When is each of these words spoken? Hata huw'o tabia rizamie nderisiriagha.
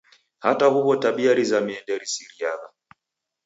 Hata 0.45 0.65
huw'o 0.73 0.95
tabia 1.03 1.31
rizamie 1.37 1.77
nderisiriagha. 1.81 2.69